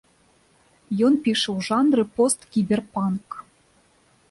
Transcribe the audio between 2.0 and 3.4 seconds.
посткіберпанк.